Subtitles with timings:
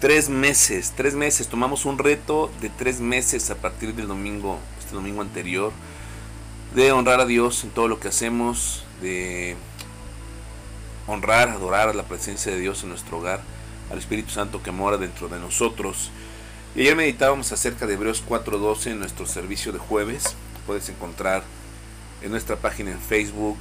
[0.00, 1.48] Tres meses, tres meses.
[1.48, 5.72] Tomamos un reto de tres meses a partir del domingo, este domingo anterior,
[6.74, 9.56] de honrar a Dios en todo lo que hacemos, de
[11.06, 13.40] honrar, adorar a la presencia de Dios en nuestro hogar,
[13.90, 16.10] al Espíritu Santo que mora dentro de nosotros.
[16.74, 20.34] Y ayer meditábamos acerca de Hebreos 4.12 en nuestro servicio de jueves.
[20.66, 21.42] Puedes encontrar
[22.20, 23.56] en nuestra página en Facebook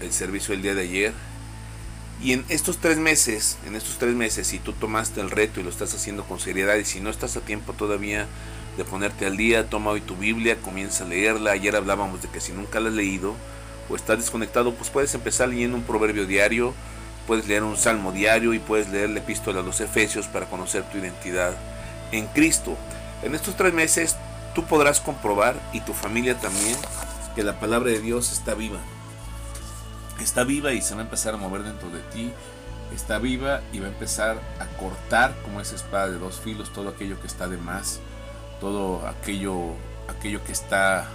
[0.00, 1.12] el servicio del día de ayer.
[2.22, 5.62] Y en estos tres meses, en estos tres meses, si tú tomaste el reto y
[5.62, 8.26] lo estás haciendo con seriedad y si no estás a tiempo todavía
[8.76, 11.52] de ponerte al día, toma hoy tu Biblia, comienza a leerla.
[11.52, 13.34] Ayer hablábamos de que si nunca la has leído
[13.88, 16.74] o estás desconectado, pues puedes empezar leyendo un proverbio diario,
[17.26, 20.84] puedes leer un salmo diario y puedes leer la epístola a los Efesios para conocer
[20.90, 21.54] tu identidad
[22.12, 22.76] en Cristo.
[23.22, 24.16] En estos tres meses
[24.54, 26.76] tú podrás comprobar y tu familia también
[27.34, 28.78] que la palabra de Dios está viva.
[30.20, 32.32] Está viva y se va a empezar a mover dentro de ti.
[32.94, 36.88] Está viva y va a empezar a cortar como esa espada de dos filos todo
[36.88, 38.00] aquello que está de más,
[38.60, 39.74] todo aquello,
[40.08, 41.08] aquello que está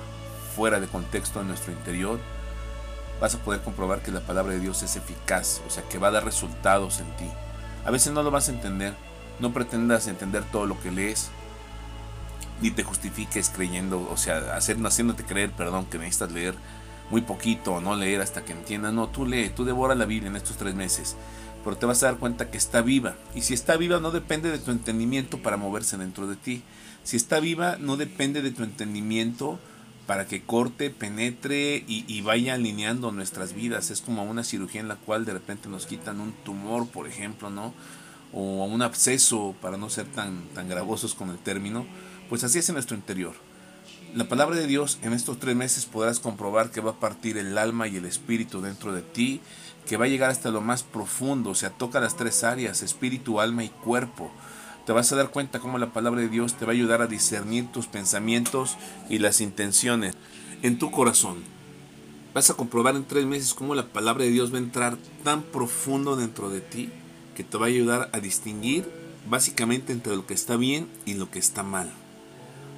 [0.55, 2.19] fuera de contexto en nuestro interior.
[3.21, 6.07] Vas a poder comprobar que la palabra de Dios es eficaz, o sea que va
[6.07, 7.29] a dar resultados en ti.
[7.85, 8.93] A veces no lo vas a entender,
[9.39, 11.29] no pretendas entender todo lo que lees,
[12.61, 16.55] ni te justifiques creyendo, o sea, haciéndote creer, perdón, que necesitas leer
[17.09, 18.93] muy poquito no leer hasta que entiendas.
[18.93, 21.15] No, tú lee, tú devora la Biblia en estos tres meses,
[21.63, 23.15] pero te vas a dar cuenta que está viva.
[23.35, 26.63] Y si está viva no depende de tu entendimiento para moverse dentro de ti.
[27.03, 29.59] Si está viva no depende de tu entendimiento
[30.05, 33.91] para que corte, penetre y, y, vaya alineando nuestras vidas.
[33.91, 37.51] Es como una cirugía en la cual de repente nos quitan un tumor, por ejemplo,
[37.51, 37.75] ¿no?
[38.31, 41.85] o un absceso, para no ser tan, tan gravosos con el término,
[42.29, 43.33] pues así es en nuestro interior.
[44.15, 47.55] La palabra de Dios en estos tres meses podrás comprobar que va a partir el
[47.59, 49.39] alma y el espíritu dentro de ti,
[49.85, 53.39] que va a llegar hasta lo más profundo, o sea, toca las tres áreas, espíritu,
[53.39, 54.31] alma y cuerpo.
[54.87, 57.07] Te vas a dar cuenta cómo la palabra de Dios te va a ayudar a
[57.07, 58.77] discernir tus pensamientos
[59.09, 60.15] y las intenciones
[60.63, 61.43] en tu corazón.
[62.33, 65.43] Vas a comprobar en tres meses cómo la palabra de Dios va a entrar tan
[65.43, 66.89] profundo dentro de ti
[67.35, 68.89] que te va a ayudar a distinguir
[69.29, 71.91] básicamente entre lo que está bien y lo que está mal.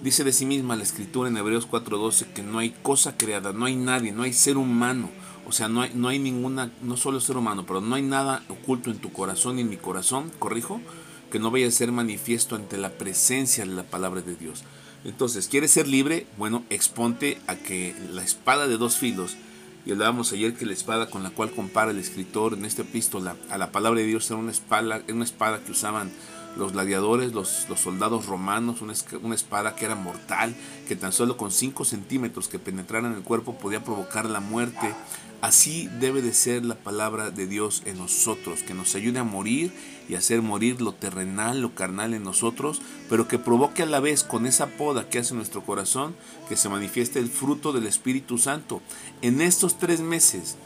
[0.02, 3.66] Dice de sí misma la escritura en Hebreos 4:12 que no hay cosa creada, no
[3.66, 5.12] hay nadie, no hay ser humano,
[5.48, 8.44] o sea, no hay, no hay ninguna, no solo ser humano, pero no hay nada
[8.50, 10.82] oculto en tu corazón y en mi corazón, corrijo,
[11.30, 14.64] que no vaya a ser manifiesto ante la presencia de la palabra de Dios.
[15.04, 16.26] Entonces, ¿quieres ser libre?
[16.36, 19.38] Bueno, exponte a que la espada de dos filos
[19.86, 23.36] y hablábamos ayer que la espada con la cual compara el escritor en esta epístola
[23.50, 26.12] a la palabra de Dios era una espada, una espada que usaban
[26.58, 30.56] los gladiadores, los, soldados romanos, una, una, espada que era mortal,
[30.88, 34.94] que tan solo con 5 centímetros que penetrara en el cuerpo podía provocar la muerte.
[35.42, 39.74] Así debe de ser la palabra de Dios en nosotros, que nos ayude a morir
[40.08, 42.80] y hacer morir lo terrenal, lo carnal en nosotros,
[43.10, 46.16] pero que provoque a la vez con esa poda que hace nuestro corazón,
[46.48, 48.82] que se manifieste el fruto del Espíritu Santo.
[49.24, 50.58] En estos tres meses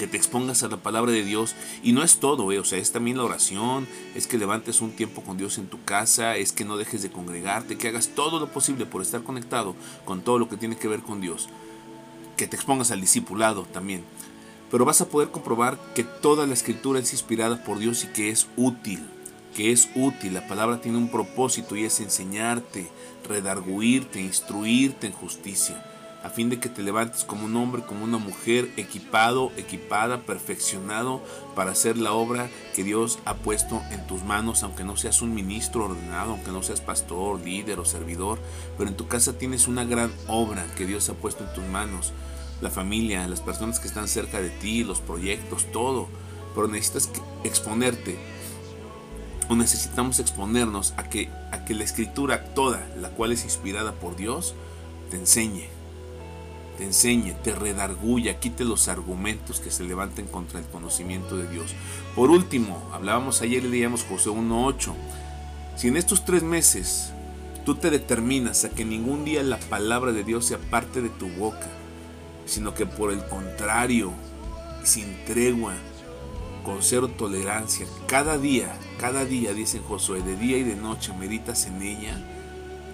[0.00, 1.54] que te expongas a la palabra de Dios.
[1.82, 4.92] Y no es todo, eh, o sea, es también la oración, es que levantes un
[4.92, 8.40] tiempo con Dios en tu casa, es que no dejes de congregarte, que hagas todo
[8.40, 11.50] lo posible por estar conectado con todo lo que tiene que ver con Dios,
[12.38, 14.02] que te expongas al discipulado también.
[14.70, 18.30] Pero vas a poder comprobar que toda la escritura es inspirada por Dios y que
[18.30, 19.06] es útil,
[19.54, 20.32] que es útil.
[20.32, 22.88] La palabra tiene un propósito y es enseñarte,
[23.28, 25.84] redarguirte, instruirte en justicia,
[26.22, 31.22] a fin de que te levantes como un hombre, como una mujer, equipado, equipada, perfeccionado
[31.54, 35.34] para hacer la obra que Dios ha puesto en tus manos, aunque no seas un
[35.34, 38.38] ministro ordenado, aunque no seas pastor, líder o servidor,
[38.76, 42.12] pero en tu casa tienes una gran obra que Dios ha puesto en tus manos
[42.60, 46.08] la familia, las personas que están cerca de ti, los proyectos, todo.
[46.54, 47.10] Pero necesitas
[47.44, 48.18] exponerte
[49.48, 54.16] o necesitamos exponernos a que, a que la escritura toda, la cual es inspirada por
[54.16, 54.54] Dios,
[55.10, 55.68] te enseñe,
[56.80, 61.74] te enseñe, te redarguya, quite los argumentos que se levanten contra el conocimiento de Dios.
[62.16, 64.94] Por último, hablábamos ayer y leíamos José 1.8.
[65.76, 67.12] Si en estos tres meses
[67.66, 71.28] tú te determinas a que ningún día la palabra de Dios sea parte de tu
[71.28, 71.68] boca,
[72.46, 74.14] sino que por el contrario,
[74.82, 75.74] sin tregua,
[76.64, 81.66] con cero tolerancia, cada día, cada día, dice Josué, de día y de noche meditas
[81.66, 82.24] en ella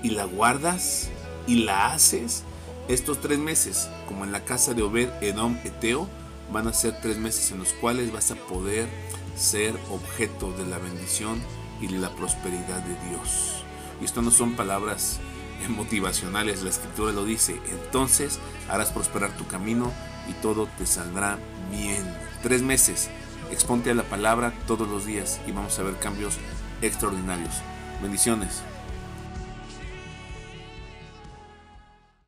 [0.03, 1.09] y la guardas
[1.47, 2.43] y la haces,
[2.89, 6.09] estos tres meses, como en la casa de Obed Edom Eteo,
[6.53, 8.89] van a ser tres meses en los cuales vas a poder
[9.37, 11.41] ser objeto de la bendición
[11.81, 13.65] y de la prosperidad de Dios.
[14.01, 15.19] Y esto no son palabras
[15.69, 18.39] motivacionales, la escritura lo dice, entonces
[18.69, 19.93] harás prosperar tu camino
[20.29, 21.39] y todo te saldrá
[21.71, 22.05] bien.
[22.43, 23.11] Tres meses,
[23.51, 26.37] exponte a la palabra todos los días y vamos a ver cambios
[26.83, 27.55] extraordinarios.
[28.01, 28.63] Bendiciones.